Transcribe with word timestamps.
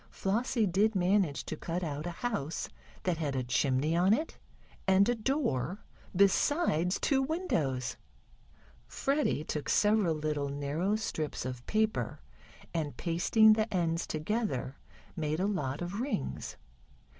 Flossie 0.09 0.65
did 0.65 0.95
manage 0.95 1.43
to 1.45 1.55
cut 1.55 1.83
out 1.83 2.07
a 2.07 2.23
house, 2.25 2.69
that 3.03 3.17
had 3.19 3.35
a 3.35 3.43
chimney 3.43 3.95
on 3.95 4.13
it, 4.15 4.39
and 4.87 5.07
a 5.07 5.13
door, 5.13 5.85
besides 6.15 6.99
two 6.99 7.21
windows. 7.21 7.97
Freddie 8.87 9.43
took 9.43 9.69
several 9.69 10.15
little 10.15 10.49
narrow 10.49 10.95
strips 10.95 11.45
of 11.45 11.63
paper, 11.67 12.19
and 12.73 12.97
pasting 12.97 13.53
the 13.53 13.71
ends 13.71 14.07
together, 14.07 14.75
made 15.15 15.39
a 15.39 15.45
lot 15.45 15.83
of 15.83 15.99
rings. 15.99 16.57